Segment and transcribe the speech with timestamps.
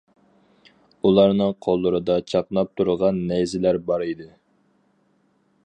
[1.09, 4.29] ئۇلارنىڭ قوللىرىدا چاقناپ تۇرغان نەيزىلەر بار ئىدى.